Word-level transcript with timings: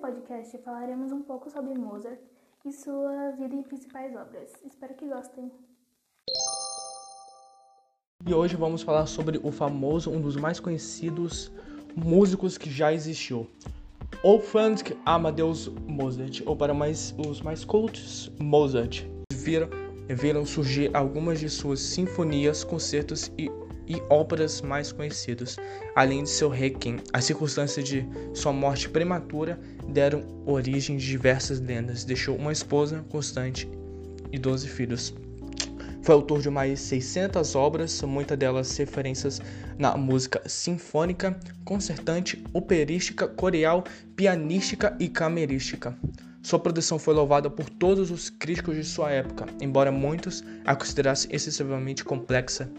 podcast 0.00 0.56
falaremos 0.58 1.12
um 1.12 1.20
pouco 1.20 1.50
sobre 1.50 1.74
Mozart 1.74 2.18
e 2.64 2.72
sua 2.72 3.32
vida 3.32 3.54
e 3.54 3.62
principais 3.62 4.16
obras. 4.16 4.50
Espero 4.64 4.94
que 4.94 5.06
gostem. 5.06 5.52
E 8.26 8.32
hoje 8.32 8.56
vamos 8.56 8.82
falar 8.82 9.06
sobre 9.06 9.38
o 9.42 9.52
famoso, 9.52 10.10
um 10.10 10.20
dos 10.20 10.36
mais 10.36 10.58
conhecidos 10.58 11.52
músicos 11.94 12.56
que 12.56 12.70
já 12.70 12.92
existiu, 12.92 13.46
Wolfgang 14.22 14.82
Amadeus 15.04 15.68
Mozart, 15.68 16.42
ou 16.46 16.56
para 16.56 16.72
mais, 16.72 17.14
os 17.26 17.40
mais 17.42 17.64
cultos, 17.64 18.30
Mozart. 18.38 19.04
Viram, 19.32 19.68
viram 20.08 20.46
surgir 20.46 20.94
algumas 20.94 21.40
de 21.40 21.48
suas 21.48 21.80
sinfonias, 21.80 22.64
concertos 22.64 23.30
e 23.36 23.50
e 23.90 24.00
óperas 24.08 24.62
mais 24.62 24.92
conhecidas, 24.92 25.56
além 25.96 26.22
de 26.22 26.30
seu 26.30 26.48
requiem. 26.48 27.00
As 27.12 27.24
circunstâncias 27.24 27.84
de 27.84 28.06
sua 28.32 28.52
morte 28.52 28.88
prematura 28.88 29.58
deram 29.88 30.22
origem 30.46 30.94
a 30.94 30.98
diversas 31.00 31.58
lendas. 31.58 32.04
Deixou 32.04 32.36
uma 32.36 32.52
esposa 32.52 33.04
constante 33.08 33.68
e 34.30 34.38
12 34.38 34.68
filhos. 34.68 35.12
Foi 36.02 36.14
autor 36.14 36.40
de 36.40 36.48
mais 36.48 36.78
600 36.80 37.56
obras, 37.56 38.00
muitas 38.02 38.38
delas 38.38 38.76
referências 38.76 39.40
na 39.76 39.96
música 39.96 40.40
sinfônica, 40.46 41.36
concertante, 41.64 42.42
operística, 42.52 43.26
coreal, 43.26 43.82
pianística 44.14 44.96
e 45.00 45.08
camerística. 45.08 45.98
Sua 46.42 46.60
produção 46.60 46.98
foi 46.98 47.12
louvada 47.12 47.50
por 47.50 47.68
todos 47.68 48.10
os 48.10 48.30
críticos 48.30 48.76
de 48.76 48.84
sua 48.84 49.10
época, 49.10 49.46
embora 49.60 49.90
muitos 49.90 50.44
a 50.64 50.76
considerassem 50.76 51.34
excessivamente 51.34 52.02
complexa 52.02 52.70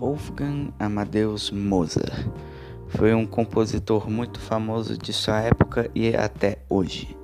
Wolfgang 0.00 0.72
Amadeus 0.78 1.50
Mozart. 1.50 2.26
Foi 2.88 3.14
um 3.14 3.26
compositor 3.26 4.10
muito 4.10 4.40
famoso 4.40 4.96
de 4.96 5.12
sua 5.12 5.40
época 5.40 5.90
e 5.94 6.16
até 6.16 6.58
hoje. 6.70 7.14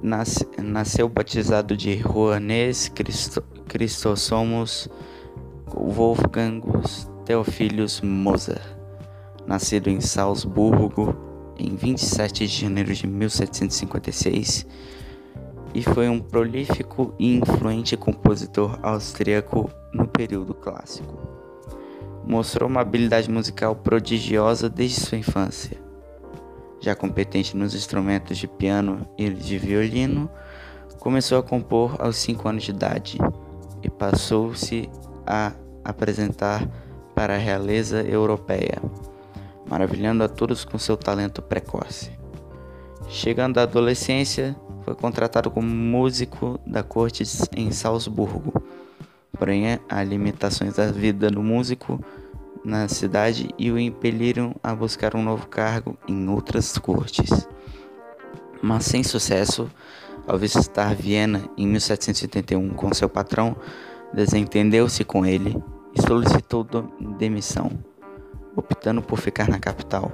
Nasce, 0.00 0.46
nasceu 0.62 1.08
batizado 1.08 1.76
de 1.76 1.96
Johannes 1.96 2.88
Christo, 2.88 3.42
Christosomos 3.66 4.88
Wolfgangus 5.74 7.10
Theophilus 7.24 8.00
Mozart, 8.00 8.62
nascido 9.44 9.90
em 9.90 10.00
Salzburgo 10.00 11.16
em 11.58 11.74
27 11.74 12.46
de 12.46 12.60
janeiro 12.60 12.94
de 12.94 13.08
1756, 13.08 14.64
e 15.74 15.82
foi 15.82 16.08
um 16.08 16.20
prolífico 16.20 17.12
e 17.18 17.34
influente 17.34 17.96
compositor 17.96 18.78
austríaco 18.82 19.68
no 19.92 20.06
período 20.06 20.54
clássico 20.54 21.37
mostrou 22.28 22.68
uma 22.68 22.82
habilidade 22.82 23.30
musical 23.30 23.74
prodigiosa 23.74 24.68
desde 24.68 25.00
sua 25.00 25.16
infância. 25.16 25.78
Já 26.78 26.94
competente 26.94 27.56
nos 27.56 27.74
instrumentos 27.74 28.36
de 28.36 28.46
piano 28.46 29.08
e 29.16 29.30
de 29.30 29.56
violino, 29.56 30.30
começou 31.00 31.38
a 31.38 31.42
compor 31.42 31.96
aos 31.98 32.16
5 32.16 32.46
anos 32.46 32.64
de 32.64 32.70
idade 32.70 33.18
e 33.82 33.88
passou-se 33.88 34.90
a 35.26 35.52
apresentar 35.82 36.68
para 37.14 37.34
a 37.34 37.38
realeza 37.38 38.02
europeia, 38.02 38.78
maravilhando 39.66 40.22
a 40.22 40.28
todos 40.28 40.66
com 40.66 40.78
seu 40.78 40.98
talento 40.98 41.40
precoce. 41.40 42.12
Chegando 43.08 43.56
à 43.56 43.62
adolescência, 43.62 44.54
foi 44.84 44.94
contratado 44.94 45.50
como 45.50 45.66
músico 45.66 46.60
da 46.66 46.82
corte 46.82 47.22
em 47.56 47.72
Salzburgo 47.72 48.52
Porém, 49.38 49.78
há 49.88 50.02
limitações 50.02 50.74
da 50.74 50.90
vida 50.90 51.30
do 51.30 51.42
músico 51.42 52.00
na 52.64 52.88
cidade 52.88 53.48
e 53.56 53.70
o 53.70 53.78
impeliram 53.78 54.54
a 54.62 54.74
buscar 54.74 55.14
um 55.14 55.22
novo 55.22 55.46
cargo 55.46 55.96
em 56.08 56.28
outras 56.28 56.76
cortes. 56.76 57.48
Mas 58.60 58.84
sem 58.84 59.04
sucesso, 59.04 59.70
ao 60.26 60.36
visitar 60.36 60.94
Viena 60.94 61.48
em 61.56 61.66
1781 61.66 62.70
com 62.70 62.92
seu 62.92 63.08
patrão, 63.08 63.56
desentendeu-se 64.12 65.04
com 65.04 65.24
ele 65.24 65.56
e 65.94 66.02
solicitou 66.02 66.66
demissão, 67.18 67.70
optando 68.56 69.00
por 69.00 69.18
ficar 69.18 69.48
na 69.48 69.58
capital, 69.58 70.12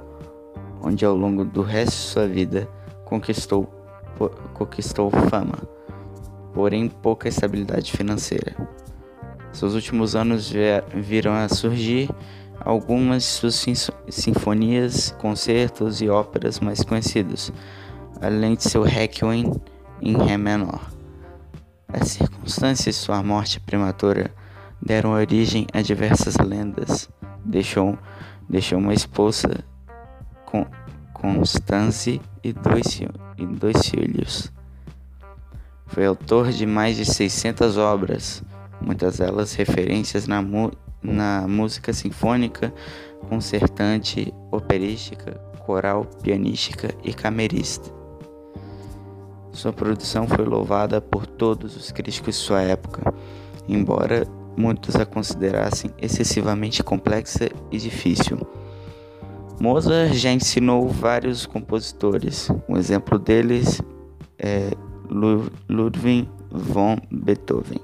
onde 0.81 1.03
ao 1.03 1.15
longo 1.15 1.43
do 1.43 1.63
resto 1.63 1.91
de 1.91 1.97
sua 1.97 2.27
vida 2.27 2.69
conquistou, 3.05 3.65
conquistou 4.53 5.09
fama, 5.29 5.57
porém 6.53 6.87
pouca 6.87 7.27
estabilidade 7.27 7.91
financeira. 7.91 8.55
Seus 9.55 9.73
últimos 9.73 10.17
anos 10.17 10.51
viram 10.93 11.31
a 11.33 11.47
surgir 11.47 12.09
algumas 12.59 13.23
de 13.23 13.29
suas 13.29 13.65
sinfonias, 14.09 15.15
concertos 15.17 16.01
e 16.01 16.09
óperas 16.09 16.59
mais 16.59 16.83
conhecidos, 16.83 17.53
além 18.21 18.55
de 18.55 18.63
seu 18.63 18.83
Requiem 18.83 19.53
em 20.01 20.17
Ré 20.17 20.35
menor. 20.35 20.81
As 21.87 22.09
circunstâncias 22.09 22.95
de 22.95 23.01
sua 23.01 23.23
morte 23.23 23.61
prematura 23.61 24.29
deram 24.81 25.11
origem 25.11 25.65
a 25.71 25.81
diversas 25.81 26.35
lendas. 26.35 27.07
Deixou, 27.45 27.97
deixou 28.49 28.77
uma 28.77 28.93
esposa, 28.93 29.63
Constance, 31.13 32.21
e 32.43 32.51
dois, 32.51 32.99
e 33.37 33.45
dois 33.45 33.87
filhos. 33.87 34.51
Foi 35.87 36.05
autor 36.05 36.51
de 36.51 36.65
mais 36.65 36.97
de 36.97 37.05
600 37.05 37.77
obras 37.77 38.43
muitas 38.81 39.17
delas 39.17 39.53
referências 39.53 40.27
na, 40.27 40.43
na 41.01 41.47
música 41.47 41.93
sinfônica, 41.93 42.73
concertante, 43.29 44.33
operística, 44.51 45.33
coral, 45.65 46.05
pianística 46.21 46.93
e 47.03 47.13
camerista. 47.13 47.93
Sua 49.51 49.71
produção 49.71 50.27
foi 50.27 50.43
louvada 50.43 50.99
por 50.99 51.25
todos 51.25 51.75
os 51.77 51.91
críticos 51.91 52.35
de 52.35 52.41
sua 52.41 52.61
época, 52.61 53.13
embora 53.67 54.27
muitos 54.57 54.95
a 54.95 55.05
considerassem 55.05 55.91
excessivamente 56.01 56.83
complexa 56.83 57.49
e 57.71 57.77
difícil. 57.77 58.37
Mozart 59.59 60.13
já 60.13 60.31
ensinou 60.31 60.87
vários 60.89 61.45
compositores. 61.45 62.49
Um 62.67 62.75
exemplo 62.75 63.17
deles 63.17 63.81
é 64.37 64.71
Ludwig 65.69 66.29
von 66.51 66.97
Beethoven. 67.09 67.79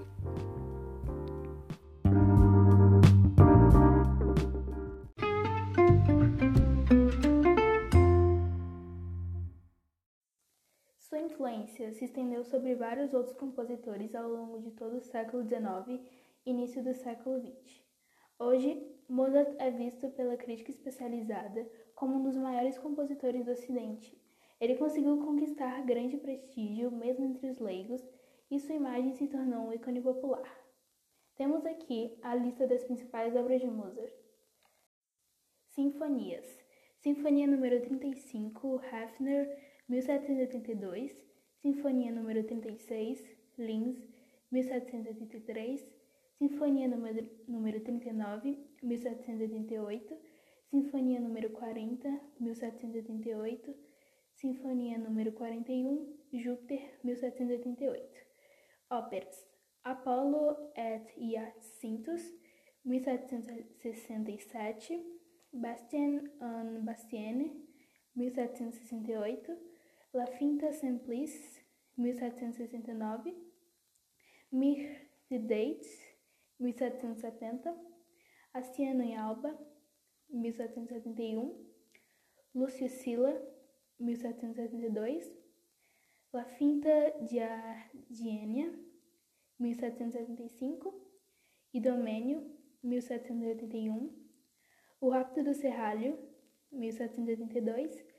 Influência 11.61 11.93
se 11.93 12.05
estendeu 12.05 12.43
sobre 12.43 12.75
vários 12.75 13.13
outros 13.13 13.35
compositores 13.37 14.13
ao 14.15 14.29
longo 14.29 14.59
de 14.59 14.71
todo 14.71 14.97
o 14.97 15.01
século 15.01 15.43
XIX 15.47 16.01
e 16.45 16.49
início 16.49 16.83
do 16.83 16.93
século 16.93 17.39
XX. 17.39 17.83
Hoje, 18.39 18.83
Mozart 19.07 19.55
é 19.59 19.69
visto 19.69 20.09
pela 20.11 20.37
crítica 20.37 20.71
especializada 20.71 21.69
como 21.95 22.15
um 22.15 22.23
dos 22.23 22.35
maiores 22.35 22.77
compositores 22.79 23.45
do 23.45 23.51
Ocidente. 23.51 24.19
Ele 24.59 24.75
conseguiu 24.75 25.17
conquistar 25.17 25.85
grande 25.85 26.17
prestígio 26.17 26.91
mesmo 26.91 27.25
entre 27.25 27.47
os 27.49 27.59
leigos 27.59 28.01
e 28.49 28.59
sua 28.59 28.75
imagem 28.75 29.13
se 29.13 29.27
tornou 29.27 29.67
um 29.67 29.73
ícone 29.73 30.01
popular. 30.01 30.59
Temos 31.35 31.65
aqui 31.65 32.17
a 32.21 32.35
lista 32.35 32.67
das 32.67 32.83
principais 32.83 33.35
obras 33.35 33.61
de 33.61 33.67
Mozart. 33.67 34.13
Sinfonias. 35.69 36.59
Sinfonia 36.99 37.47
número 37.47 37.81
35, 37.81 38.79
Hafner, 38.91 39.47
1782, 39.89 41.30
Sinfonia 41.61 42.11
número 42.11 42.43
36, 42.43 43.23
Linz, 43.57 43.97
1783, 44.49 45.87
Sinfonia 46.39 46.87
número, 46.87 47.29
número 47.47 47.83
39, 47.83 48.57
1788, 48.81 50.17
Sinfonia 50.71 51.19
número 51.19 51.53
40, 51.53 52.19
1788, 52.39 53.75
Sinfonia 54.33 54.97
número 54.97 55.35
41, 55.35 56.07
Júpiter, 56.33 56.97
1788. 57.03 58.09
Óperas: 58.89 59.47
Apollo 59.83 60.71
et 60.75 61.13
Hyacinthus, 61.15 62.23
1767, 62.83 64.99
Bastien 65.51 66.31
en 66.41 66.85
Bastienne, 66.85 67.53
1768, 68.15 69.70
La 70.13 70.27
Finta 70.27 70.73
Simplice, 70.73 71.63
1769, 71.95 73.33
Mirdates, 74.51 75.87
1770, 76.59 77.73
Astiano 78.53 79.03
em 79.03 79.15
Alba, 79.15 79.57
1771, 80.29 81.55
Lúcio 82.53 82.89
Sila, 82.89 83.31
1772, 84.01 85.31
La 86.33 86.43
Finta 86.43 86.89
di 87.21 87.39
Ardienia, 87.39 88.69
1775, 89.57 90.93
Idomênio, 91.73 92.53
1781, 92.83 94.13
O 94.99 95.09
Rapto 95.09 95.41
do 95.41 95.53
Serralho, 95.53 96.19
1782, 96.69 98.10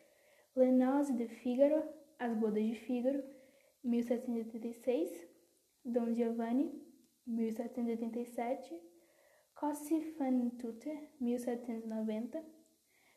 Lenose 0.55 1.15
de 1.15 1.29
Fígaro, 1.29 1.83
As 2.19 2.35
Bodas 2.35 2.63
de 2.63 2.75
Fígaro, 2.75 3.25
1786, 3.83 5.27
Dom 5.83 6.13
Giovanni, 6.13 6.71
1787, 7.27 8.79
Cossi 9.55 10.03
fan 10.19 10.59
tutte, 10.59 11.15
1790, 11.21 12.45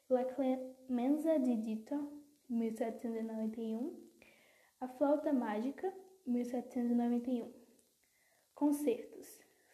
La 0.08 0.26
Clemenza 0.26 1.38
di 1.38 1.60
Dito, 1.60 2.24
1791, 2.48 3.92
A 4.80 4.88
Flauta 4.88 5.34
Mágica, 5.34 5.92
1791, 6.24 7.52
Concertos, 8.54 9.28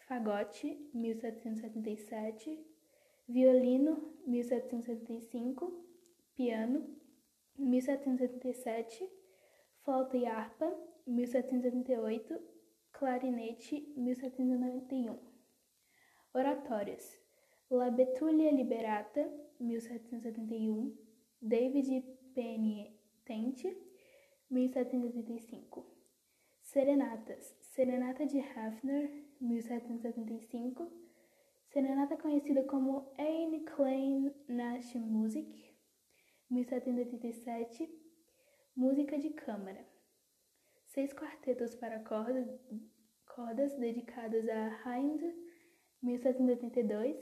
Fagote, 0.07 0.89
1777, 0.93 2.65
Violino, 3.27 4.15
1775, 4.25 5.71
Piano, 6.33 7.00
1777, 7.57 9.07
Flauta 9.83 10.17
e 10.17 10.25
Harpa, 10.25 10.71
1778, 11.05 12.39
Clarinete, 12.91 13.93
1791. 13.95 15.19
Oratórios, 16.33 17.17
La 17.69 17.89
Betulia 17.89 18.51
Liberata, 18.51 19.27
1771, 19.59 20.97
David 21.41 22.03
Penitente, 22.33 23.77
1785. 24.49 25.85
Serenatas, 26.61 27.55
Serenata 27.59 28.25
de 28.25 28.39
Hafner, 28.41 29.09
1775, 29.41 30.87
Serenata 31.69 32.17
conhecida 32.17 32.65
como 32.65 33.11
Eine 33.17 33.65
Kleine 33.65 34.33
Nachtmusik, 34.47 35.70
1787, 36.51 37.89
Música 38.75 39.17
de 39.17 39.29
Câmara. 39.29 39.87
Seis 40.85 41.13
quartetos 41.13 41.75
para 41.75 42.03
cordas, 42.03 42.45
cordas 43.25 43.77
dedicados 43.79 44.49
a 44.49 44.99
Hind, 44.99 45.21
1782, 46.01 47.15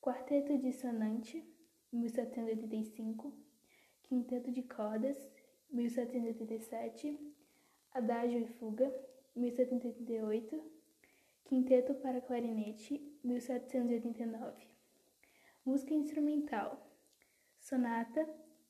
Quarteto 0.00 0.56
dissonante, 0.58 1.44
1785, 1.92 3.36
Quinteto 4.04 4.52
de 4.52 4.62
cordas, 4.62 5.18
1787, 5.68 7.18
Adágio 7.92 8.42
e 8.42 8.46
fuga, 8.46 8.88
1788, 9.34 10.72
Quinteto 11.46 11.94
para 11.96 12.20
clarinete, 12.20 13.00
1789. 13.24 14.68
Música 15.64 15.94
instrumental, 15.94 16.80
Sonata, 17.58 18.24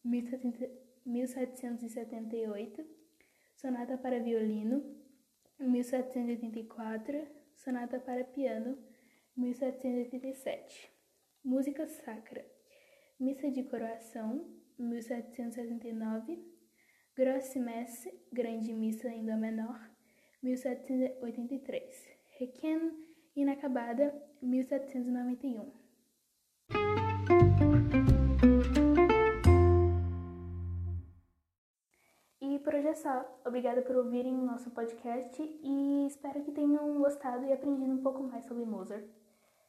1778, 0.05 2.85
Sonata 3.55 3.99
para 3.99 4.19
violino, 4.19 4.83
1784, 5.59 7.29
Sonata 7.55 8.01
para 8.01 8.25
piano, 8.25 8.79
1787. 9.37 10.91
Música 11.45 11.87
sacra, 11.87 12.43
Missa 13.19 13.51
de 13.51 13.63
Coroação, 13.65 14.47
1769, 14.79 16.43
Grosse 17.17 17.59
Messe, 17.61 18.13
Grande 18.33 18.73
Missa 18.73 19.09
em 19.09 19.25
Dó 19.25 19.37
Menor, 19.37 19.91
1783. 20.43 22.09
Requiem 22.39 23.13
Inacabada, 23.35 24.15
1791. 24.43 25.82
É 32.93 32.95
só. 32.95 33.41
Obrigada 33.47 33.81
por 33.81 33.97
ouvirem 33.97 34.35
o 34.35 34.45
nosso 34.45 34.71
podcast 34.71 35.43
e 35.43 36.07
espero 36.07 36.43
que 36.43 36.53
tenham 36.53 36.99
gostado 36.99 37.45
e 37.47 37.53
aprendido 37.53 37.91
um 37.91 38.03
pouco 38.03 38.23
mais 38.23 38.45
sobre 38.45 38.67
Mozart. 38.67 39.05